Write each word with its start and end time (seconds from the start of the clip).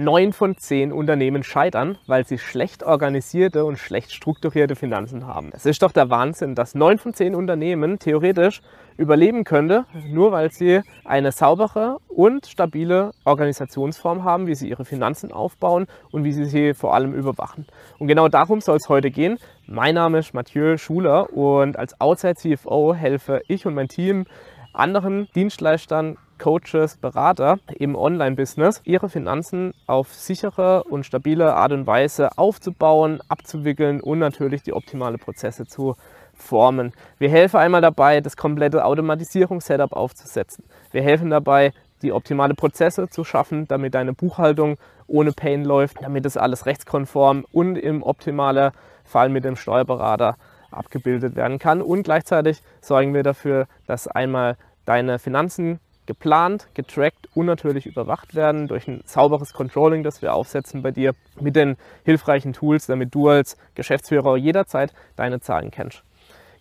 Neun 0.00 0.32
von 0.32 0.56
zehn 0.56 0.92
Unternehmen 0.92 1.42
scheitern, 1.42 1.98
weil 2.06 2.24
sie 2.24 2.38
schlecht 2.38 2.84
organisierte 2.84 3.64
und 3.64 3.80
schlecht 3.80 4.12
strukturierte 4.12 4.76
Finanzen 4.76 5.26
haben. 5.26 5.50
Es 5.52 5.66
ist 5.66 5.82
doch 5.82 5.90
der 5.90 6.08
Wahnsinn, 6.08 6.54
dass 6.54 6.76
neun 6.76 6.98
von 6.98 7.14
zehn 7.14 7.34
Unternehmen 7.34 7.98
theoretisch 7.98 8.62
überleben 8.96 9.42
könnte, 9.42 9.86
nur 10.06 10.30
weil 10.30 10.52
sie 10.52 10.82
eine 11.04 11.32
saubere 11.32 11.96
und 12.06 12.46
stabile 12.46 13.10
Organisationsform 13.24 14.22
haben, 14.22 14.46
wie 14.46 14.54
sie 14.54 14.68
ihre 14.68 14.84
Finanzen 14.84 15.32
aufbauen 15.32 15.88
und 16.12 16.22
wie 16.22 16.30
sie 16.30 16.44
sie 16.44 16.74
vor 16.74 16.94
allem 16.94 17.12
überwachen. 17.12 17.66
Und 17.98 18.06
genau 18.06 18.28
darum 18.28 18.60
soll 18.60 18.76
es 18.76 18.88
heute 18.88 19.10
gehen. 19.10 19.40
Mein 19.66 19.96
Name 19.96 20.18
ist 20.18 20.32
Mathieu 20.32 20.76
Schuler 20.76 21.32
und 21.32 21.76
als 21.76 22.00
Outside 22.00 22.36
CFO 22.36 22.94
helfe 22.94 23.42
ich 23.48 23.66
und 23.66 23.74
mein 23.74 23.88
Team 23.88 24.26
anderen 24.72 25.26
Dienstleistern, 25.34 26.18
Coaches, 26.38 26.96
Berater 26.96 27.58
im 27.78 27.94
Online-Business, 27.94 28.80
ihre 28.84 29.08
Finanzen 29.08 29.74
auf 29.86 30.14
sichere 30.14 30.84
und 30.84 31.04
stabile 31.04 31.54
Art 31.54 31.72
und 31.72 31.86
Weise 31.86 32.36
aufzubauen, 32.38 33.20
abzuwickeln 33.28 34.00
und 34.00 34.18
natürlich 34.18 34.62
die 34.62 34.72
optimale 34.72 35.18
Prozesse 35.18 35.66
zu 35.66 35.96
formen. 36.34 36.92
Wir 37.18 37.28
helfen 37.28 37.58
einmal 37.58 37.80
dabei, 37.80 38.20
das 38.20 38.36
komplette 38.36 38.84
Automatisierungs-Setup 38.84 39.92
aufzusetzen. 39.92 40.64
Wir 40.92 41.02
helfen 41.02 41.30
dabei, 41.30 41.72
die 42.02 42.12
optimale 42.12 42.54
Prozesse 42.54 43.08
zu 43.08 43.24
schaffen, 43.24 43.66
damit 43.66 43.94
deine 43.94 44.12
Buchhaltung 44.12 44.78
ohne 45.06 45.32
Pain 45.32 45.64
läuft, 45.64 46.02
damit 46.02 46.24
das 46.24 46.36
alles 46.36 46.66
rechtskonform 46.66 47.44
und 47.50 47.76
im 47.76 48.02
optimalen 48.02 48.72
Fall 49.04 49.28
mit 49.28 49.44
dem 49.44 49.56
Steuerberater 49.56 50.36
abgebildet 50.70 51.34
werden 51.34 51.58
kann. 51.58 51.82
Und 51.82 52.02
gleichzeitig 52.02 52.62
sorgen 52.80 53.14
wir 53.14 53.22
dafür, 53.22 53.66
dass 53.86 54.06
einmal 54.06 54.56
deine 54.84 55.18
Finanzen 55.18 55.80
geplant, 56.08 56.68
getrackt 56.72 57.28
und 57.34 57.44
natürlich 57.44 57.84
überwacht 57.84 58.34
werden 58.34 58.66
durch 58.66 58.88
ein 58.88 59.02
sauberes 59.04 59.52
Controlling, 59.52 60.02
das 60.02 60.22
wir 60.22 60.32
aufsetzen 60.32 60.82
bei 60.82 60.90
dir 60.90 61.14
mit 61.38 61.54
den 61.54 61.76
hilfreichen 62.02 62.54
Tools, 62.54 62.86
damit 62.86 63.14
du 63.14 63.28
als 63.28 63.58
Geschäftsführer 63.74 64.38
jederzeit 64.38 64.94
deine 65.16 65.40
Zahlen 65.40 65.70
kennst. 65.70 66.02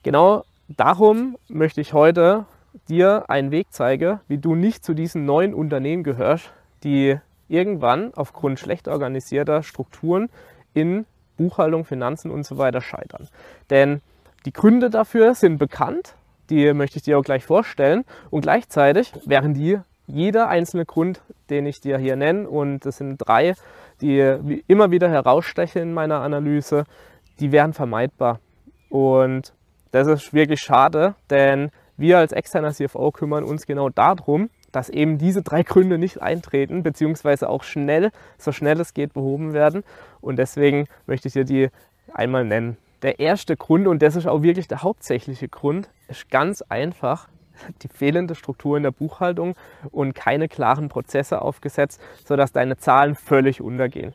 Genau 0.04 0.44
darum 0.68 1.38
möchte 1.48 1.80
ich 1.80 1.94
heute 1.94 2.46
dir 2.90 3.30
einen 3.30 3.52
Weg 3.52 3.72
zeigen, 3.72 4.20
wie 4.28 4.38
du 4.38 4.54
nicht 4.54 4.84
zu 4.84 4.94
diesen 4.94 5.24
neuen 5.24 5.54
Unternehmen 5.54 6.04
gehörst, 6.04 6.52
die 6.84 7.18
irgendwann 7.48 8.14
aufgrund 8.16 8.60
schlecht 8.60 8.90
organisierter 8.90 9.64
Strukturen 9.64 10.30
in 10.74 11.06
Buchhaltung, 11.38 11.86
Finanzen 11.86 12.32
und 12.32 12.46
so 12.46 12.58
weiter 12.58 12.82
scheitern. 12.82 13.30
Denn 13.70 14.02
die 14.46 14.52
Gründe 14.52 14.90
dafür 14.90 15.36
sind 15.36 15.58
bekannt 15.58 16.16
die 16.50 16.74
möchte 16.74 16.98
ich 16.98 17.04
dir 17.04 17.18
auch 17.18 17.24
gleich 17.24 17.46
vorstellen. 17.46 18.04
Und 18.30 18.42
gleichzeitig 18.42 19.14
wären 19.26 19.54
die 19.54 19.80
jeder 20.06 20.48
einzelne 20.48 20.86
Grund, 20.86 21.22
den 21.50 21.66
ich 21.66 21.82
dir 21.82 21.98
hier 21.98 22.16
nenne, 22.16 22.48
und 22.48 22.86
das 22.86 22.98
sind 22.98 23.18
drei, 23.18 23.56
die 24.02 24.64
immer 24.68 24.92
wieder 24.92 25.10
herausstechen 25.10 25.82
in 25.82 25.94
meiner 25.94 26.22
Analyse, 26.22 26.86
die 27.40 27.52
wären 27.52 27.74
vermeidbar. 27.74 28.40
Und 28.90 29.54
das 29.92 30.08
ist 30.08 30.34
wirklich 30.34 30.62
schade, 30.62 31.16
denn 31.30 31.72
wir 31.98 32.20
als 32.20 32.32
externer 32.32 32.72
CFO 32.72 33.12
kümmern 33.12 33.44
uns 33.44 33.66
genau 33.66 33.90
darum, 33.90 34.50
dass 34.72 34.90
eben 34.90 35.18
diese 35.18 35.42
drei 35.42 35.64
Gründe 35.64 35.98
nicht 35.98 36.22
eintreten, 36.22 36.84
beziehungsweise 36.84 37.50
auch 37.50 37.64
schnell, 37.64 38.12
so 38.38 38.52
schnell 38.52 38.80
es 38.80 38.94
geht, 38.94 39.14
behoben 39.14 39.54
werden. 39.54 39.84
Und 40.22 40.38
deswegen 40.38 40.88
möchte 41.06 41.28
ich 41.28 41.34
dir 41.34 41.46
die 41.46 41.70
einmal 42.14 42.46
nennen. 42.46 42.78
Der 43.02 43.20
erste 43.20 43.58
Grund, 43.58 43.88
und 43.88 44.02
das 44.02 44.16
ist 44.16 44.28
auch 44.28 44.42
wirklich 44.42 44.68
der 44.68 44.84
hauptsächliche 44.84 45.48
Grund, 45.48 45.90
ist 46.08 46.30
ganz 46.30 46.62
einfach 46.62 47.28
die 47.82 47.88
fehlende 47.88 48.36
Struktur 48.36 48.78
in 48.78 48.84
der 48.84 48.92
Buchhaltung 48.92 49.56
und 49.92 50.14
keine 50.14 50.48
klaren 50.48 50.90
Prozesse 50.90 51.42
aufgesetzt, 51.42 52.02
sodass 52.26 52.52
deine 52.52 52.78
Zahlen 52.78 53.16
völlig 53.16 53.62
untergehen. 53.62 54.14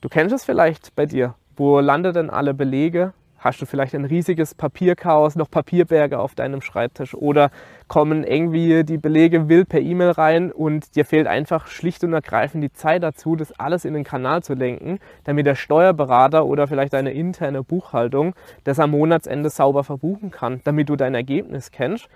Du 0.00 0.08
kennst 0.08 0.34
es 0.34 0.44
vielleicht 0.44 0.94
bei 0.94 1.06
dir. 1.06 1.34
Wo 1.56 1.80
landet 1.80 2.16
denn 2.16 2.30
alle 2.30 2.52
Belege? 2.52 3.12
Hast 3.38 3.60
du 3.60 3.66
vielleicht 3.66 3.94
ein 3.94 4.06
riesiges 4.06 4.54
Papierchaos, 4.54 5.36
noch 5.36 5.50
Papierberge 5.50 6.18
auf 6.18 6.34
deinem 6.34 6.62
Schreibtisch 6.62 7.14
oder 7.14 7.50
kommen 7.86 8.24
irgendwie 8.24 8.82
die 8.82 8.96
Belege 8.96 9.48
wild 9.48 9.68
per 9.68 9.80
E-Mail 9.80 10.10
rein 10.10 10.50
und 10.50 10.96
dir 10.96 11.04
fehlt 11.04 11.26
einfach 11.26 11.66
schlicht 11.66 12.02
und 12.02 12.14
ergreifend 12.14 12.64
die 12.64 12.72
Zeit 12.72 13.02
dazu, 13.02 13.36
das 13.36 13.52
alles 13.58 13.84
in 13.84 13.92
den 13.92 14.04
Kanal 14.04 14.42
zu 14.42 14.54
lenken, 14.54 15.00
damit 15.24 15.44
der 15.44 15.54
Steuerberater 15.54 16.46
oder 16.46 16.66
vielleicht 16.66 16.94
deine 16.94 17.12
interne 17.12 17.62
Buchhaltung 17.62 18.34
das 18.64 18.80
am 18.80 18.92
Monatsende 18.92 19.50
sauber 19.50 19.84
verbuchen 19.84 20.30
kann, 20.30 20.62
damit 20.64 20.88
du 20.88 20.96
dein 20.96 21.14
Ergebnis 21.14 21.70
kennst. 21.70 22.08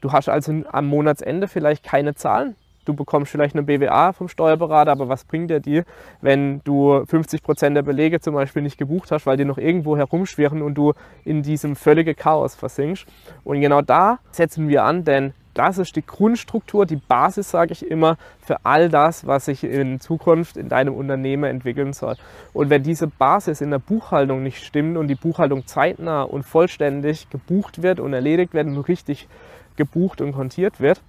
Du 0.00 0.12
hast 0.12 0.28
also 0.28 0.62
am 0.70 0.86
Monatsende 0.86 1.46
vielleicht 1.46 1.84
keine 1.84 2.14
Zahlen, 2.14 2.56
du 2.84 2.94
bekommst 2.94 3.32
vielleicht 3.32 3.54
eine 3.54 3.64
BWA 3.64 4.12
vom 4.12 4.28
Steuerberater, 4.28 4.92
aber 4.92 5.08
was 5.08 5.24
bringt 5.24 5.50
dir, 5.66 5.84
wenn 6.20 6.60
du 6.64 7.04
50 7.06 7.42
Prozent 7.42 7.76
der 7.76 7.82
Belege 7.82 8.20
zum 8.20 8.34
Beispiel 8.34 8.62
nicht 8.62 8.78
gebucht 8.78 9.10
hast, 9.10 9.26
weil 9.26 9.36
die 9.36 9.44
noch 9.44 9.58
irgendwo 9.58 9.96
herumschwirren 9.96 10.62
und 10.62 10.74
du 10.74 10.92
in 11.24 11.42
diesem 11.42 11.76
völligen 11.76 12.16
Chaos 12.16 12.54
versinkst? 12.54 13.06
Und 13.44 13.60
genau 13.60 13.82
da 13.82 14.18
setzen 14.30 14.68
wir 14.68 14.84
an, 14.84 15.04
denn 15.04 15.32
das 15.54 15.78
ist 15.78 15.94
die 15.94 16.04
Grundstruktur, 16.04 16.84
die 16.84 16.96
Basis, 16.96 17.50
sage 17.50 17.72
ich 17.72 17.88
immer, 17.88 18.16
für 18.40 18.64
all 18.64 18.88
das, 18.88 19.26
was 19.26 19.44
sich 19.46 19.62
in 19.62 20.00
Zukunft 20.00 20.56
in 20.56 20.68
deinem 20.68 20.94
Unternehmen 20.94 21.44
entwickeln 21.44 21.92
soll. 21.92 22.16
Und 22.52 22.70
wenn 22.70 22.82
diese 22.82 23.06
Basis 23.06 23.60
in 23.60 23.70
der 23.70 23.78
Buchhaltung 23.78 24.42
nicht 24.42 24.64
stimmt 24.64 24.96
und 24.96 25.06
die 25.06 25.14
Buchhaltung 25.14 25.66
zeitnah 25.66 26.22
und 26.22 26.42
vollständig 26.42 27.30
gebucht 27.30 27.82
wird 27.82 28.00
und 28.00 28.12
erledigt 28.12 28.52
wird 28.52 28.66
und 28.66 28.78
richtig 28.80 29.28
gebucht 29.76 30.20
und 30.20 30.32
kontiert 30.32 30.80
wird, 30.80 31.00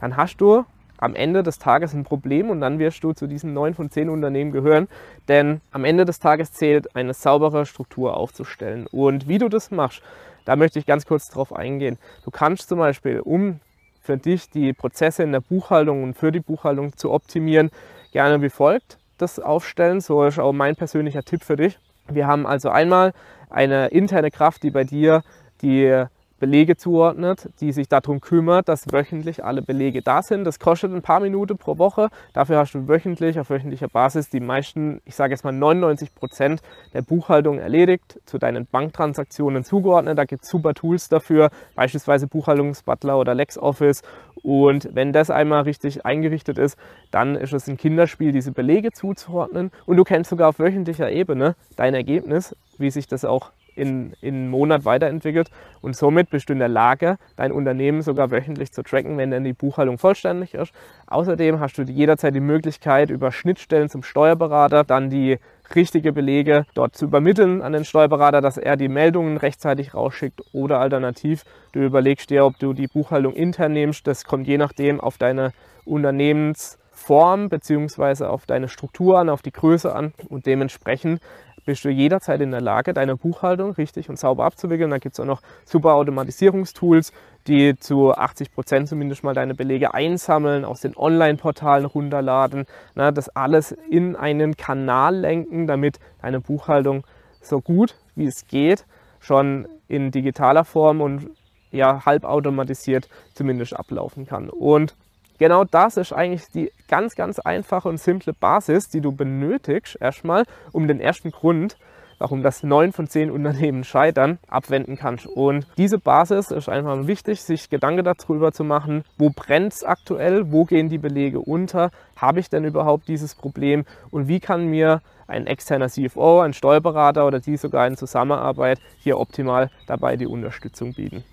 dann 0.00 0.16
hast 0.16 0.40
du 0.40 0.64
am 0.98 1.14
Ende 1.14 1.42
des 1.42 1.58
Tages 1.58 1.94
ein 1.94 2.04
Problem 2.04 2.50
und 2.50 2.60
dann 2.60 2.78
wirst 2.78 3.02
du 3.02 3.12
zu 3.12 3.26
diesen 3.26 3.54
neun 3.54 3.74
von 3.74 3.90
zehn 3.90 4.08
Unternehmen 4.08 4.52
gehören. 4.52 4.88
Denn 5.28 5.60
am 5.70 5.84
Ende 5.84 6.04
des 6.04 6.20
Tages 6.20 6.52
zählt 6.52 6.94
eine 6.94 7.14
saubere 7.14 7.66
Struktur 7.66 8.16
aufzustellen. 8.16 8.86
Und 8.86 9.28
wie 9.28 9.38
du 9.38 9.48
das 9.48 9.70
machst, 9.70 10.02
da 10.44 10.56
möchte 10.56 10.78
ich 10.78 10.86
ganz 10.86 11.06
kurz 11.06 11.28
drauf 11.28 11.52
eingehen. 11.52 11.98
Du 12.24 12.30
kannst 12.30 12.68
zum 12.68 12.78
Beispiel, 12.78 13.20
um 13.20 13.60
für 14.00 14.16
dich 14.16 14.50
die 14.50 14.72
Prozesse 14.72 15.22
in 15.22 15.32
der 15.32 15.40
Buchhaltung 15.40 16.02
und 16.02 16.14
für 16.14 16.32
die 16.32 16.40
Buchhaltung 16.40 16.96
zu 16.96 17.12
optimieren, 17.12 17.70
gerne 18.12 18.40
wie 18.42 18.50
folgt 18.50 18.98
das 19.18 19.38
aufstellen. 19.38 20.00
So 20.00 20.24
ist 20.24 20.38
auch 20.38 20.52
mein 20.52 20.76
persönlicher 20.76 21.22
Tipp 21.22 21.44
für 21.44 21.56
dich. 21.56 21.78
Wir 22.08 22.26
haben 22.26 22.46
also 22.46 22.70
einmal 22.70 23.12
eine 23.50 23.88
interne 23.88 24.30
Kraft, 24.30 24.62
die 24.62 24.70
bei 24.70 24.84
dir 24.84 25.22
die 25.60 26.04
Belege 26.38 26.76
zuordnet, 26.76 27.50
die 27.60 27.72
sich 27.72 27.88
darum 27.88 28.20
kümmert, 28.20 28.68
dass 28.68 28.92
wöchentlich 28.92 29.44
alle 29.44 29.62
Belege 29.62 30.02
da 30.02 30.22
sind. 30.22 30.44
Das 30.44 30.58
kostet 30.58 30.92
ein 30.92 31.02
paar 31.02 31.20
Minuten 31.20 31.58
pro 31.58 31.78
Woche. 31.78 32.08
Dafür 32.32 32.58
hast 32.58 32.74
du 32.74 32.86
wöchentlich 32.86 33.40
auf 33.40 33.50
wöchentlicher 33.50 33.88
Basis 33.88 34.30
die 34.30 34.40
meisten, 34.40 35.00
ich 35.04 35.16
sage 35.16 35.32
jetzt 35.32 35.44
mal 35.44 35.52
99 35.52 36.14
Prozent 36.14 36.60
der 36.94 37.02
Buchhaltung 37.02 37.58
erledigt, 37.58 38.20
zu 38.24 38.38
deinen 38.38 38.66
Banktransaktionen 38.66 39.64
zugeordnet. 39.64 40.16
Da 40.16 40.24
gibt 40.24 40.44
es 40.44 40.50
super 40.50 40.74
Tools 40.74 41.08
dafür, 41.08 41.50
beispielsweise 41.74 42.26
Buchhaltungsbutler 42.28 43.18
oder 43.18 43.34
LexOffice. 43.34 44.02
Und 44.42 44.88
wenn 44.92 45.12
das 45.12 45.30
einmal 45.30 45.62
richtig 45.62 46.06
eingerichtet 46.06 46.58
ist, 46.58 46.78
dann 47.10 47.34
ist 47.34 47.52
es 47.52 47.66
ein 47.68 47.76
Kinderspiel, 47.76 48.32
diese 48.32 48.52
Belege 48.52 48.92
zuzuordnen. 48.92 49.72
Und 49.86 49.96
du 49.96 50.04
kennst 50.04 50.30
sogar 50.30 50.50
auf 50.50 50.58
wöchentlicher 50.58 51.10
Ebene 51.10 51.56
dein 51.76 51.94
Ergebnis, 51.94 52.54
wie 52.78 52.90
sich 52.90 53.08
das 53.08 53.24
auch 53.24 53.50
in, 53.78 54.12
in 54.20 54.34
einen 54.34 54.50
Monat 54.50 54.84
weiterentwickelt 54.84 55.50
und 55.80 55.96
somit 55.96 56.30
bist 56.30 56.48
du 56.48 56.52
in 56.52 56.58
der 56.58 56.68
Lage, 56.68 57.16
dein 57.36 57.52
Unternehmen 57.52 58.02
sogar 58.02 58.30
wöchentlich 58.30 58.72
zu 58.72 58.82
tracken, 58.82 59.16
wenn 59.16 59.30
dann 59.30 59.44
die 59.44 59.52
Buchhaltung 59.52 59.98
vollständig 59.98 60.54
ist. 60.54 60.72
Außerdem 61.06 61.60
hast 61.60 61.78
du 61.78 61.82
jederzeit 61.82 62.34
die 62.34 62.40
Möglichkeit, 62.40 63.10
über 63.10 63.32
Schnittstellen 63.32 63.88
zum 63.88 64.02
Steuerberater 64.02 64.84
dann 64.84 65.10
die 65.10 65.38
richtige 65.74 66.12
Belege 66.12 66.64
dort 66.74 66.96
zu 66.96 67.04
übermitteln 67.06 67.62
an 67.62 67.72
den 67.72 67.84
Steuerberater, 67.84 68.40
dass 68.40 68.56
er 68.56 68.76
die 68.76 68.88
Meldungen 68.88 69.36
rechtzeitig 69.36 69.94
rausschickt 69.94 70.42
oder 70.52 70.80
alternativ 70.80 71.44
du 71.72 71.80
überlegst 71.80 72.30
dir, 72.30 72.44
ob 72.44 72.58
du 72.58 72.72
die 72.72 72.86
Buchhaltung 72.86 73.34
intern 73.34 73.72
nimmst. 73.72 74.06
Das 74.06 74.24
kommt 74.24 74.46
je 74.46 74.58
nachdem 74.58 75.00
auf 75.00 75.18
deine 75.18 75.52
Unternehmensform 75.84 77.48
bzw. 77.48 78.24
auf 78.24 78.46
deine 78.46 78.68
Struktur 78.68 79.18
an, 79.18 79.28
auf 79.28 79.42
die 79.42 79.52
Größe 79.52 79.94
an 79.94 80.12
und 80.28 80.46
dementsprechend 80.46 81.20
bist 81.68 81.84
du 81.84 81.90
jederzeit 81.90 82.40
in 82.40 82.50
der 82.50 82.62
Lage, 82.62 82.94
deine 82.94 83.14
Buchhaltung 83.14 83.72
richtig 83.72 84.08
und 84.08 84.18
sauber 84.18 84.46
abzuwickeln. 84.46 84.90
Da 84.90 84.96
gibt 84.96 85.12
es 85.12 85.20
auch 85.20 85.26
noch 85.26 85.42
super 85.66 85.96
Automatisierungstools, 85.96 87.12
die 87.46 87.78
zu 87.78 88.14
80 88.14 88.54
Prozent 88.54 88.88
zumindest 88.88 89.22
mal 89.22 89.34
deine 89.34 89.54
Belege 89.54 89.92
einsammeln, 89.92 90.64
aus 90.64 90.80
den 90.80 90.96
Online-Portalen 90.96 91.84
runterladen, 91.84 92.64
na, 92.94 93.10
das 93.10 93.28
alles 93.28 93.72
in 93.90 94.16
einen 94.16 94.56
Kanal 94.56 95.14
lenken, 95.14 95.66
damit 95.66 95.98
deine 96.22 96.40
Buchhaltung 96.40 97.04
so 97.42 97.60
gut 97.60 97.96
wie 98.14 98.24
es 98.24 98.46
geht 98.46 98.86
schon 99.20 99.68
in 99.88 100.10
digitaler 100.10 100.64
Form 100.64 101.02
und 101.02 101.28
ja, 101.70 102.06
halbautomatisiert 102.06 103.10
zumindest 103.34 103.76
ablaufen 103.76 104.24
kann. 104.26 104.48
Und 104.48 104.96
Genau 105.38 105.64
das 105.64 105.96
ist 105.96 106.12
eigentlich 106.12 106.50
die 106.50 106.72
ganz, 106.88 107.14
ganz 107.14 107.38
einfache 107.38 107.88
und 107.88 107.98
simple 107.98 108.32
Basis, 108.32 108.88
die 108.88 109.00
du 109.00 109.12
benötigst 109.12 109.96
erstmal, 110.00 110.44
um 110.72 110.88
den 110.88 111.00
ersten 111.00 111.30
Grund 111.30 111.76
warum 112.18 112.42
das 112.42 112.62
neun 112.62 112.92
von 112.92 113.06
zehn 113.06 113.30
Unternehmen 113.30 113.84
scheitern, 113.84 114.38
abwenden 114.48 114.96
kannst. 114.96 115.26
Und 115.26 115.66
diese 115.76 115.98
Basis 115.98 116.50
ist 116.50 116.68
einfach 116.68 117.06
wichtig, 117.06 117.42
sich 117.42 117.70
Gedanken 117.70 118.04
darüber 118.04 118.52
zu 118.52 118.64
machen, 118.64 119.04
wo 119.16 119.30
brennt 119.30 119.72
es 119.72 119.84
aktuell, 119.84 120.52
wo 120.52 120.64
gehen 120.64 120.88
die 120.88 120.98
Belege 120.98 121.40
unter, 121.40 121.90
habe 122.16 122.40
ich 122.40 122.50
denn 122.50 122.64
überhaupt 122.64 123.08
dieses 123.08 123.34
Problem 123.34 123.84
und 124.10 124.28
wie 124.28 124.40
kann 124.40 124.66
mir 124.66 125.00
ein 125.26 125.46
externer 125.46 125.88
CFO, 125.88 126.40
ein 126.40 126.54
Steuerberater 126.54 127.26
oder 127.26 127.38
die 127.38 127.56
sogar 127.56 127.86
in 127.86 127.96
Zusammenarbeit 127.96 128.80
hier 128.98 129.18
optimal 129.18 129.70
dabei 129.86 130.16
die 130.16 130.26
Unterstützung 130.26 130.94
bieten. 130.94 131.24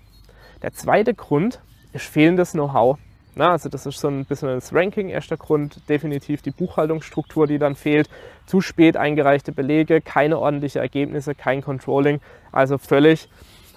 Der 0.62 0.72
zweite 0.72 1.14
Grund 1.14 1.60
ist 1.92 2.04
fehlendes 2.04 2.52
Know-how. 2.52 2.98
Na, 3.38 3.52
also 3.52 3.68
das 3.68 3.84
ist 3.84 4.00
so 4.00 4.08
ein 4.08 4.24
bisschen 4.24 4.48
das 4.48 4.74
Ranking. 4.74 5.10
Erster 5.10 5.36
Grund 5.36 5.86
definitiv 5.90 6.40
die 6.40 6.50
Buchhaltungsstruktur, 6.50 7.46
die 7.46 7.58
dann 7.58 7.76
fehlt. 7.76 8.08
Zu 8.46 8.62
spät 8.62 8.96
eingereichte 8.96 9.52
Belege, 9.52 10.00
keine 10.00 10.38
ordentlichen 10.38 10.80
Ergebnisse, 10.80 11.34
kein 11.34 11.60
Controlling. 11.60 12.20
Also 12.50 12.78
völlig 12.78 13.28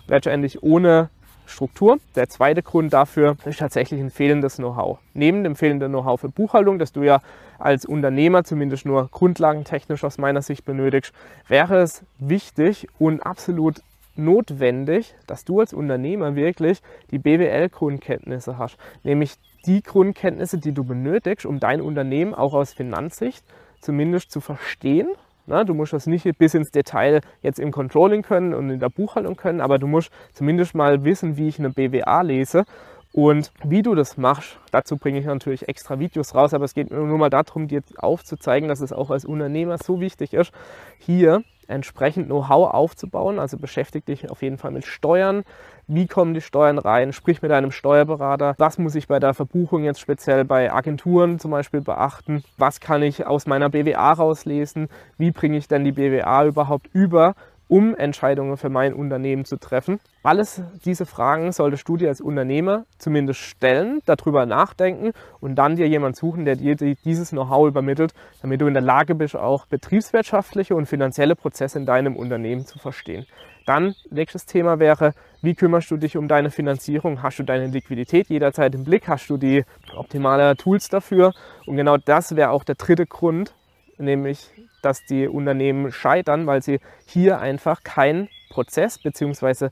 letztendlich 0.07 0.63
ohne 0.63 1.09
Struktur. 1.45 1.97
Der 2.15 2.29
zweite 2.29 2.63
Grund 2.63 2.93
dafür 2.93 3.35
ist 3.43 3.59
tatsächlich 3.59 3.99
ein 3.99 4.11
fehlendes 4.11 4.55
Know-how. 4.55 4.99
Neben 5.13 5.43
dem 5.43 5.57
fehlenden 5.57 5.91
Know-how 5.91 6.21
für 6.21 6.29
Buchhaltung, 6.29 6.79
das 6.79 6.93
du 6.93 7.03
ja 7.03 7.19
als 7.57 7.83
Unternehmer 7.83 8.45
zumindest 8.45 8.85
nur 8.85 9.09
grundlagentechnisch 9.11 10.05
aus 10.05 10.17
meiner 10.17 10.41
Sicht 10.41 10.63
benötigst, 10.63 11.13
wäre 11.49 11.79
es 11.81 12.03
wichtig 12.17 12.87
und 12.97 13.19
absolut 13.25 13.81
notwendig, 14.15 15.15
dass 15.27 15.43
du 15.43 15.59
als 15.59 15.73
Unternehmer 15.73 16.35
wirklich 16.35 16.81
die 17.11 17.19
BWL-Grundkenntnisse 17.19 18.57
hast. 18.57 18.77
Nämlich 19.03 19.35
die 19.65 19.81
Grundkenntnisse, 19.81 20.57
die 20.57 20.71
du 20.71 20.83
benötigst, 20.83 21.45
um 21.45 21.59
dein 21.59 21.81
Unternehmen 21.81 22.33
auch 22.33 22.53
aus 22.53 22.73
Finanzsicht 22.73 23.43
zumindest 23.81 24.31
zu 24.31 24.41
verstehen. 24.41 25.09
Na, 25.45 25.63
du 25.63 25.73
musst 25.73 25.93
das 25.93 26.05
nicht 26.05 26.27
bis 26.37 26.53
ins 26.53 26.69
Detail 26.71 27.21
jetzt 27.41 27.59
im 27.59 27.71
Controlling 27.71 28.21
können 28.21 28.53
und 28.53 28.69
in 28.69 28.79
der 28.79 28.89
Buchhaltung 28.89 29.35
können, 29.35 29.61
aber 29.61 29.79
du 29.79 29.87
musst 29.87 30.11
zumindest 30.33 30.75
mal 30.75 31.03
wissen, 31.03 31.37
wie 31.37 31.47
ich 31.47 31.57
eine 31.57 31.71
BWA 31.71 32.21
lese 32.21 32.65
und 33.11 33.51
wie 33.63 33.81
du 33.81 33.95
das 33.95 34.17
machst, 34.17 34.59
dazu 34.71 34.97
bringe 34.97 35.19
ich 35.19 35.25
natürlich 35.25 35.67
extra 35.67 35.97
Videos 35.97 36.35
raus, 36.35 36.53
aber 36.53 36.65
es 36.65 36.75
geht 36.75 36.91
nur 36.91 37.17
mal 37.17 37.31
darum, 37.31 37.67
dir 37.67 37.81
aufzuzeigen, 37.97 38.69
dass 38.69 38.81
es 38.81 38.93
auch 38.93 39.09
als 39.09 39.25
Unternehmer 39.25 39.79
so 39.79 39.99
wichtig 39.99 40.33
ist, 40.33 40.51
hier 40.99 41.43
entsprechend 41.69 42.27
Know-how 42.27 42.73
aufzubauen. 42.73 43.39
Also 43.39 43.57
beschäftige 43.57 44.05
dich 44.05 44.29
auf 44.29 44.41
jeden 44.41 44.57
Fall 44.57 44.71
mit 44.71 44.85
Steuern. 44.85 45.43
Wie 45.87 46.07
kommen 46.07 46.33
die 46.33 46.41
Steuern 46.41 46.77
rein? 46.77 47.13
Sprich 47.13 47.41
mit 47.41 47.51
deinem 47.51 47.71
Steuerberater. 47.71 48.55
Was 48.57 48.77
muss 48.77 48.95
ich 48.95 49.07
bei 49.07 49.19
der 49.19 49.33
Verbuchung 49.33 49.83
jetzt 49.83 49.99
speziell 49.99 50.45
bei 50.45 50.71
Agenturen 50.71 51.39
zum 51.39 51.51
Beispiel 51.51 51.81
beachten? 51.81 52.43
Was 52.57 52.79
kann 52.79 53.01
ich 53.01 53.25
aus 53.25 53.47
meiner 53.47 53.69
BWA 53.69 54.13
rauslesen? 54.13 54.89
Wie 55.17 55.31
bringe 55.31 55.57
ich 55.57 55.67
denn 55.67 55.83
die 55.83 55.91
BWA 55.91 56.45
überhaupt 56.45 56.87
über? 56.93 57.33
Um 57.69 57.95
Entscheidungen 57.95 58.57
für 58.57 58.69
mein 58.69 58.93
Unternehmen 58.93 59.45
zu 59.45 59.57
treffen. 59.57 59.99
Alles 60.23 60.61
diese 60.83 61.05
Fragen 61.05 61.51
solltest 61.51 61.87
du 61.87 61.95
dir 61.95 62.09
als 62.09 62.19
Unternehmer 62.19 62.85
zumindest 62.97 63.39
stellen, 63.39 64.01
darüber 64.05 64.45
nachdenken 64.45 65.11
und 65.39 65.55
dann 65.55 65.75
dir 65.75 65.87
jemand 65.87 66.17
suchen, 66.17 66.45
der 66.45 66.55
dir 66.55 66.75
dieses 66.75 67.29
Know-how 67.29 67.67
übermittelt, 67.67 68.13
damit 68.41 68.59
du 68.59 68.67
in 68.67 68.73
der 68.73 68.81
Lage 68.81 69.13
bist, 69.15 69.35
auch 69.35 69.67
betriebswirtschaftliche 69.67 70.75
und 70.75 70.87
finanzielle 70.87 71.35
Prozesse 71.35 71.77
in 71.77 71.85
deinem 71.85 72.17
Unternehmen 72.17 72.65
zu 72.65 72.79
verstehen. 72.79 73.25
Dann 73.67 73.93
nächstes 74.09 74.47
Thema 74.47 74.79
wäre, 74.79 75.13
wie 75.43 75.53
kümmerst 75.53 75.91
du 75.91 75.97
dich 75.97 76.17
um 76.17 76.27
deine 76.27 76.49
Finanzierung? 76.49 77.21
Hast 77.21 77.37
du 77.37 77.43
deine 77.43 77.67
Liquidität 77.67 78.29
jederzeit 78.29 78.73
im 78.73 78.83
Blick? 78.83 79.07
Hast 79.07 79.29
du 79.29 79.37
die 79.37 79.63
optimalen 79.95 80.57
Tools 80.57 80.89
dafür? 80.89 81.33
Und 81.67 81.77
genau 81.77 81.97
das 81.97 82.35
wäre 82.35 82.49
auch 82.49 82.63
der 82.63 82.75
dritte 82.75 83.05
Grund, 83.05 83.53
nämlich 83.99 84.49
dass 84.81 85.05
die 85.05 85.27
Unternehmen 85.27 85.91
scheitern, 85.91 86.47
weil 86.47 86.61
sie 86.61 86.79
hier 87.05 87.39
einfach 87.39 87.83
keinen 87.83 88.29
Prozess 88.49 88.97
bzw. 88.97 89.69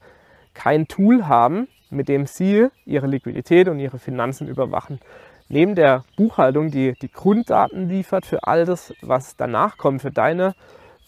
kein 0.53 0.87
Tool 0.87 1.27
haben, 1.27 1.67
mit 1.89 2.09
dem 2.09 2.27
sie 2.27 2.67
ihre 2.85 3.07
Liquidität 3.07 3.69
und 3.69 3.79
ihre 3.79 3.99
Finanzen 3.99 4.47
überwachen. 4.47 4.99
Neben 5.49 5.75
der 5.75 6.03
Buchhaltung, 6.17 6.71
die 6.71 6.93
die 7.01 7.11
Grunddaten 7.11 7.87
liefert 7.87 8.25
für 8.25 8.43
all 8.43 8.65
das, 8.65 8.93
was 9.01 9.37
danach 9.37 9.77
kommt, 9.77 10.01
für 10.01 10.11
deine 10.11 10.55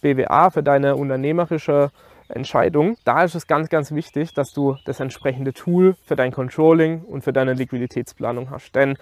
BWA, 0.01 0.49
für 0.49 0.63
deine 0.63 0.95
unternehmerische 0.95 1.91
Entscheidung, 2.29 2.95
da 3.03 3.23
ist 3.23 3.35
es 3.35 3.47
ganz, 3.47 3.69
ganz 3.69 3.91
wichtig, 3.91 4.33
dass 4.33 4.53
du 4.53 4.77
das 4.85 4.99
entsprechende 4.99 5.51
Tool 5.51 5.95
für 6.05 6.15
dein 6.15 6.31
Controlling 6.31 7.01
und 7.01 7.23
für 7.23 7.33
deine 7.33 7.53
Liquiditätsplanung 7.53 8.51
hast. 8.51 8.75
Denn 8.75 8.97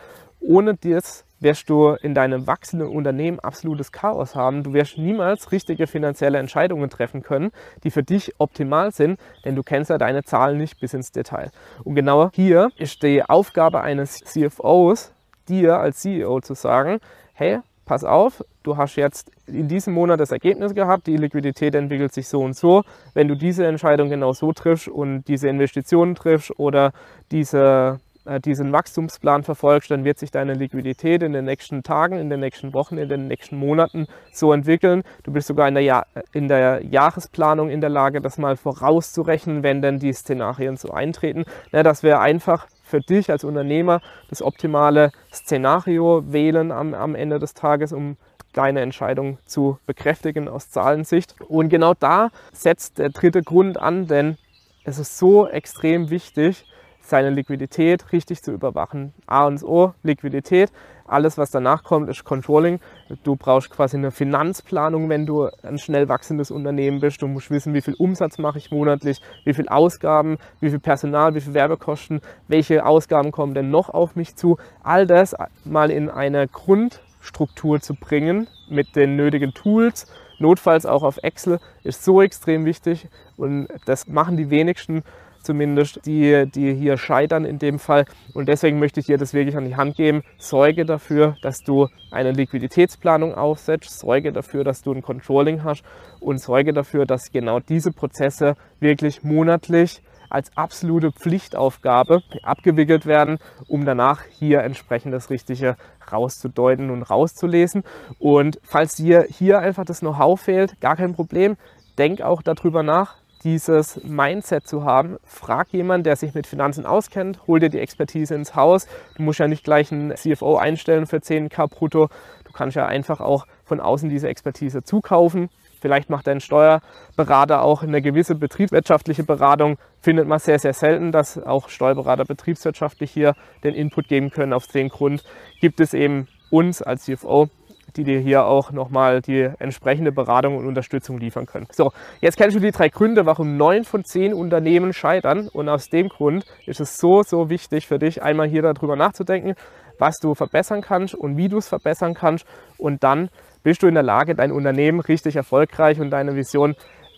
ohne 0.47 0.75
das 0.75 1.25
wirst 1.39 1.69
du 1.69 1.89
in 2.01 2.15
deinem 2.15 2.47
wachsenden 2.47 2.87
Unternehmen 2.87 3.39
absolutes 3.39 3.91
Chaos 3.91 4.33
haben. 4.33 4.63
Du 4.63 4.73
wirst 4.73 4.97
niemals 4.97 5.51
richtige 5.51 5.85
finanzielle 5.85 6.39
Entscheidungen 6.39 6.89
treffen 6.89 7.21
können, 7.21 7.51
die 7.83 7.91
für 7.91 8.01
dich 8.01 8.33
optimal 8.39 8.91
sind, 8.91 9.19
denn 9.45 9.55
du 9.55 9.61
kennst 9.61 9.89
ja 9.89 9.97
deine 9.97 10.23
Zahlen 10.23 10.57
nicht 10.57 10.79
bis 10.79 10.93
ins 10.93 11.11
Detail. 11.11 11.51
Und 11.83 11.95
genau 11.95 12.31
hier 12.33 12.71
ist 12.77 13.03
die 13.03 13.23
Aufgabe 13.23 13.81
eines 13.81 14.19
CFOs, 14.19 15.11
dir 15.47 15.77
als 15.77 15.99
CEO 15.99 16.39
zu 16.41 16.55
sagen, 16.55 16.99
hey, 17.33 17.59
pass 17.85 18.03
auf, 18.03 18.43
du 18.63 18.77
hast 18.77 18.95
jetzt 18.95 19.31
in 19.47 19.67
diesem 19.67 19.93
Monat 19.93 20.19
das 20.19 20.31
Ergebnis 20.31 20.75
gehabt, 20.75 21.07
die 21.07 21.17
Liquidität 21.17 21.73
entwickelt 21.73 22.13
sich 22.13 22.27
so 22.27 22.41
und 22.41 22.55
so. 22.55 22.83
Wenn 23.13 23.27
du 23.27 23.35
diese 23.35 23.65
Entscheidung 23.65 24.09
genau 24.09 24.33
so 24.33 24.51
triffst 24.53 24.87
und 24.87 25.23
diese 25.27 25.47
Investitionen 25.47 26.15
triffst 26.15 26.59
oder 26.59 26.91
diese 27.31 27.99
diesen 28.43 28.71
Wachstumsplan 28.71 29.43
verfolgst, 29.43 29.91
dann 29.91 30.03
wird 30.03 30.19
sich 30.19 30.31
deine 30.31 30.53
Liquidität 30.53 31.23
in 31.23 31.33
den 31.33 31.45
nächsten 31.45 31.83
Tagen, 31.83 32.17
in 32.17 32.29
den 32.29 32.39
nächsten 32.39 32.73
Wochen, 32.73 32.97
in 32.97 33.09
den 33.09 33.27
nächsten 33.27 33.57
Monaten 33.57 34.07
so 34.31 34.53
entwickeln. 34.53 35.03
Du 35.23 35.31
bist 35.31 35.47
sogar 35.47 35.67
in 35.67 35.75
der, 35.75 35.83
Jahr, 35.83 36.07
in 36.33 36.47
der 36.47 36.83
Jahresplanung 36.85 37.69
in 37.69 37.81
der 37.81 37.89
Lage, 37.89 38.21
das 38.21 38.37
mal 38.37 38.57
vorauszurechnen, 38.57 39.63
wenn 39.63 39.81
denn 39.81 39.99
die 39.99 40.13
Szenarien 40.13 40.77
so 40.77 40.91
eintreten. 40.91 41.45
Ja, 41.71 41.83
das 41.83 42.03
wäre 42.03 42.19
einfach 42.19 42.67
für 42.83 43.01
dich 43.01 43.29
als 43.29 43.43
Unternehmer 43.43 44.01
das 44.29 44.41
optimale 44.41 45.11
Szenario 45.31 46.23
wählen 46.31 46.71
am, 46.71 46.93
am 46.93 47.15
Ende 47.15 47.39
des 47.39 47.53
Tages, 47.53 47.91
um 47.91 48.17
deine 48.53 48.81
Entscheidung 48.81 49.37
zu 49.45 49.77
bekräftigen 49.85 50.47
aus 50.47 50.69
Zahlensicht. 50.69 51.35
Und 51.47 51.69
genau 51.69 51.93
da 51.93 52.29
setzt 52.51 52.97
der 52.97 53.09
dritte 53.09 53.43
Grund 53.43 53.77
an, 53.77 54.07
denn 54.07 54.37
es 54.83 54.99
ist 54.99 55.17
so 55.17 55.47
extrem 55.47 56.09
wichtig, 56.09 56.65
seine 57.07 57.29
Liquidität 57.29 58.11
richtig 58.11 58.43
zu 58.43 58.51
überwachen. 58.51 59.13
A 59.25 59.45
und 59.47 59.63
O, 59.63 59.93
Liquidität. 60.03 60.71
Alles, 61.05 61.37
was 61.37 61.51
danach 61.51 61.83
kommt, 61.83 62.09
ist 62.09 62.25
Controlling. 62.25 62.81
Du 63.23 63.37
brauchst 63.37 63.69
quasi 63.69 63.95
eine 63.95 64.11
Finanzplanung, 64.11 65.07
wenn 65.07 65.25
du 65.25 65.47
ein 65.63 65.77
schnell 65.77 66.09
wachsendes 66.09 66.51
Unternehmen 66.51 66.99
bist. 66.99 67.21
Du 67.21 67.27
musst 67.27 67.49
wissen, 67.49 67.73
wie 67.73 67.81
viel 67.81 67.93
Umsatz 67.93 68.37
mache 68.37 68.57
ich 68.57 68.71
monatlich, 68.71 69.21
wie 69.45 69.53
viel 69.53 69.69
Ausgaben, 69.69 70.37
wie 70.59 70.69
viel 70.69 70.79
Personal, 70.79 71.33
wie 71.33 71.39
viel 71.39 71.53
Werbekosten, 71.53 72.19
welche 72.49 72.85
Ausgaben 72.85 73.31
kommen 73.31 73.53
denn 73.53 73.69
noch 73.69 73.89
auf 73.89 74.17
mich 74.17 74.35
zu. 74.35 74.57
All 74.83 75.07
das 75.07 75.33
mal 75.63 75.91
in 75.91 76.09
eine 76.09 76.49
Grundstruktur 76.49 77.79
zu 77.79 77.95
bringen 77.95 78.47
mit 78.69 78.97
den 78.97 79.15
nötigen 79.15 79.53
Tools, 79.53 80.11
notfalls 80.39 80.85
auch 80.85 81.03
auf 81.03 81.19
Excel, 81.23 81.59
ist 81.83 82.03
so 82.03 82.21
extrem 82.21 82.65
wichtig 82.65 83.07
und 83.37 83.69
das 83.85 84.07
machen 84.07 84.35
die 84.35 84.49
wenigsten 84.49 85.03
zumindest, 85.41 86.05
die, 86.05 86.45
die 86.49 86.73
hier 86.73 86.97
scheitern 86.97 87.45
in 87.45 87.59
dem 87.59 87.79
Fall. 87.79 88.05
Und 88.33 88.47
deswegen 88.47 88.79
möchte 88.79 88.99
ich 88.99 89.05
dir 89.05 89.17
das 89.17 89.33
wirklich 89.33 89.55
an 89.55 89.65
die 89.65 89.75
Hand 89.75 89.95
geben. 89.95 90.23
Sorge 90.37 90.85
dafür, 90.85 91.35
dass 91.41 91.59
du 91.63 91.87
eine 92.11 92.31
Liquiditätsplanung 92.31 93.35
aufsetzt, 93.35 93.99
sorge 93.99 94.31
dafür, 94.31 94.63
dass 94.63 94.81
du 94.81 94.93
ein 94.93 95.01
Controlling 95.01 95.63
hast 95.63 95.83
und 96.19 96.39
sorge 96.39 96.73
dafür, 96.73 97.05
dass 97.05 97.31
genau 97.31 97.59
diese 97.59 97.91
Prozesse 97.91 98.55
wirklich 98.79 99.23
monatlich 99.23 100.01
als 100.29 100.55
absolute 100.55 101.11
Pflichtaufgabe 101.11 102.21
abgewickelt 102.43 103.05
werden, 103.05 103.37
um 103.67 103.85
danach 103.85 104.23
hier 104.23 104.61
entsprechend 104.61 105.13
das 105.13 105.29
Richtige 105.29 105.77
rauszudeuten 106.11 106.89
und 106.89 107.03
rauszulesen. 107.03 107.83
Und 108.19 108.59
falls 108.63 108.95
dir 108.95 109.25
hier 109.29 109.59
einfach 109.59 109.85
das 109.85 109.99
Know-how 109.99 110.39
fehlt, 110.39 110.79
gar 110.81 110.95
kein 110.95 111.13
Problem. 111.13 111.57
Denk 111.97 112.21
auch 112.21 112.41
darüber 112.41 112.83
nach, 112.83 113.15
dieses 113.43 114.03
Mindset 114.03 114.67
zu 114.67 114.83
haben. 114.83 115.17
Frag 115.23 115.69
jemanden, 115.71 116.03
der 116.03 116.15
sich 116.15 116.33
mit 116.33 116.47
Finanzen 116.47 116.85
auskennt, 116.85 117.45
hol 117.47 117.59
dir 117.59 117.69
die 117.69 117.79
Expertise 117.79 118.35
ins 118.35 118.55
Haus. 118.55 118.87
Du 119.15 119.23
musst 119.23 119.39
ja 119.39 119.47
nicht 119.47 119.63
gleich 119.63 119.91
einen 119.91 120.15
CFO 120.15 120.57
einstellen 120.57 121.05
für 121.05 121.17
10k 121.17 121.67
brutto. 121.67 122.09
Du 122.43 122.51
kannst 122.51 122.75
ja 122.75 122.85
einfach 122.85 123.21
auch 123.21 123.45
von 123.65 123.79
außen 123.79 124.09
diese 124.09 124.27
Expertise 124.27 124.83
zukaufen. 124.83 125.49
Vielleicht 125.79 126.09
macht 126.09 126.27
dein 126.27 126.41
Steuerberater 126.41 127.61
auch 127.61 127.83
eine 127.83 128.01
gewisse 128.01 128.35
betriebswirtschaftliche 128.35 129.23
Beratung. 129.23 129.77
Findet 130.01 130.27
man 130.27 130.39
sehr, 130.39 130.59
sehr 130.59 130.73
selten, 130.73 131.11
dass 131.11 131.37
auch 131.37 131.69
Steuerberater 131.69 132.25
betriebswirtschaftlich 132.25 133.11
hier 133.11 133.35
den 133.63 133.75
Input 133.75 134.07
geben 134.07 134.31
können. 134.31 134.53
Auf 134.53 134.67
den 134.67 134.89
Grund 134.89 135.23
gibt 135.61 135.79
es 135.79 135.93
eben 135.93 136.27
uns 136.49 136.81
als 136.81 137.03
CFO 137.03 137.49
die 137.97 138.03
dir 138.03 138.19
hier 138.19 138.45
auch 138.45 138.71
nochmal 138.71 139.21
die 139.21 139.49
entsprechende 139.59 140.11
Beratung 140.11 140.57
und 140.57 140.67
Unterstützung 140.67 141.17
liefern 141.17 141.45
können. 141.45 141.67
So, 141.71 141.91
jetzt 142.21 142.37
kennst 142.37 142.55
du 142.55 142.59
die 142.59 142.71
drei 142.71 142.89
Gründe, 142.89 143.25
warum 143.25 143.57
neun 143.57 143.83
von 143.83 144.05
zehn 144.05 144.33
Unternehmen 144.33 144.93
scheitern. 144.93 145.49
Und 145.51 145.67
aus 145.67 145.89
dem 145.89 146.09
Grund 146.09 146.45
ist 146.65 146.79
es 146.79 146.97
so, 146.97 147.23
so 147.23 147.49
wichtig 147.49 147.87
für 147.87 147.99
dich, 147.99 148.21
einmal 148.21 148.47
hier 148.47 148.61
darüber 148.61 148.95
nachzudenken, 148.95 149.55
was 149.99 150.17
du 150.19 150.35
verbessern 150.35 150.81
kannst 150.81 151.15
und 151.15 151.37
wie 151.37 151.49
du 151.49 151.57
es 151.57 151.67
verbessern 151.67 152.13
kannst. 152.13 152.45
Und 152.77 153.03
dann 153.03 153.29
bist 153.63 153.81
du 153.83 153.87
in 153.87 153.95
der 153.95 154.03
Lage, 154.03 154.35
dein 154.35 154.51
Unternehmen 154.51 154.99
richtig 154.99 155.35
erfolgreich 155.35 155.99
und 155.99 156.11
deine 156.11 156.35
Vision 156.35 156.75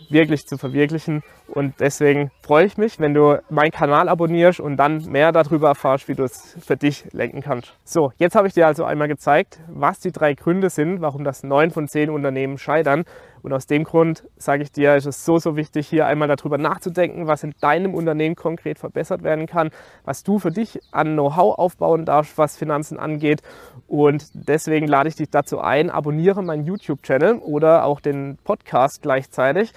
wirklich 0.09 0.45
zu 0.45 0.57
verwirklichen. 0.57 1.23
Und 1.53 1.79
deswegen 1.79 2.31
freue 2.41 2.65
ich 2.65 2.77
mich, 2.77 2.99
wenn 2.99 3.13
du 3.13 3.41
meinen 3.49 3.71
Kanal 3.71 4.07
abonnierst 4.07 4.59
und 4.59 4.77
dann 4.77 5.03
mehr 5.05 5.31
darüber 5.31 5.69
erfährst, 5.69 6.07
wie 6.07 6.13
du 6.13 6.23
es 6.23 6.55
für 6.59 6.77
dich 6.77 7.05
lenken 7.11 7.41
kannst. 7.41 7.73
So, 7.83 8.11
jetzt 8.17 8.35
habe 8.35 8.47
ich 8.47 8.53
dir 8.53 8.67
also 8.67 8.83
einmal 8.83 9.07
gezeigt, 9.07 9.59
was 9.67 9.99
die 9.99 10.11
drei 10.11 10.35
Gründe 10.35 10.69
sind, 10.69 11.01
warum 11.01 11.23
das 11.23 11.43
neun 11.43 11.71
von 11.71 11.87
zehn 11.87 12.09
Unternehmen 12.09 12.57
scheitern. 12.57 13.03
Und 13.41 13.53
aus 13.53 13.67
dem 13.67 13.83
Grund 13.83 14.23
sage 14.37 14.63
ich 14.63 14.71
dir, 14.71 14.95
ist 14.95 15.05
es 15.05 15.25
so, 15.25 15.37
so 15.37 15.55
wichtig, 15.55 15.87
hier 15.87 16.05
einmal 16.05 16.27
darüber 16.27 16.57
nachzudenken, 16.57 17.27
was 17.27 17.43
in 17.43 17.53
deinem 17.61 17.93
Unternehmen 17.93 18.35
konkret 18.35 18.79
verbessert 18.79 19.23
werden 19.23 19.47
kann, 19.47 19.69
was 20.03 20.23
du 20.23 20.39
für 20.39 20.51
dich 20.51 20.79
an 20.91 21.13
Know-how 21.13 21.57
aufbauen 21.57 22.05
darfst, 22.05 22.37
was 22.37 22.57
Finanzen 22.57 22.99
angeht. 22.99 23.41
Und 23.87 24.25
deswegen 24.33 24.87
lade 24.87 25.09
ich 25.09 25.15
dich 25.15 25.29
dazu 25.29 25.59
ein, 25.59 25.89
abonniere 25.89 26.43
meinen 26.43 26.65
YouTube-Channel 26.65 27.35
oder 27.35 27.85
auch 27.85 28.01
den 28.01 28.37
Podcast 28.43 29.01
gleichzeitig. 29.01 29.73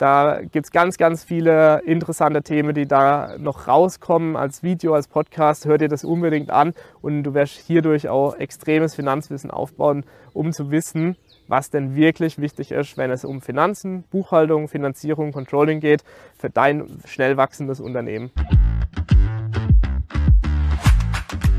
Da 0.00 0.40
gibt 0.40 0.64
es 0.64 0.72
ganz, 0.72 0.96
ganz 0.96 1.24
viele 1.24 1.82
interessante 1.84 2.40
Themen, 2.40 2.74
die 2.74 2.88
da 2.88 3.36
noch 3.36 3.68
rauskommen 3.68 4.34
als 4.34 4.62
Video, 4.62 4.94
als 4.94 5.08
Podcast. 5.08 5.66
Hör 5.66 5.76
dir 5.76 5.88
das 5.88 6.04
unbedingt 6.04 6.50
an 6.50 6.72
und 7.02 7.22
du 7.22 7.34
wirst 7.34 7.58
hierdurch 7.58 8.08
auch 8.08 8.34
extremes 8.34 8.94
Finanzwissen 8.94 9.50
aufbauen, 9.50 10.06
um 10.32 10.54
zu 10.54 10.70
wissen, 10.70 11.16
was 11.48 11.68
denn 11.68 11.96
wirklich 11.96 12.38
wichtig 12.38 12.72
ist, 12.72 12.96
wenn 12.96 13.10
es 13.10 13.26
um 13.26 13.42
Finanzen, 13.42 14.04
Buchhaltung, 14.04 14.68
Finanzierung, 14.68 15.32
Controlling 15.32 15.80
geht 15.80 16.02
für 16.38 16.48
dein 16.48 16.86
schnell 17.04 17.36
wachsendes 17.36 17.78
Unternehmen. 17.78 18.30